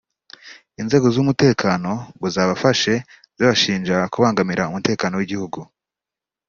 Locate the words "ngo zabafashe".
2.15-2.93